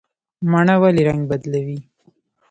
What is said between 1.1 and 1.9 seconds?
بدلوي؟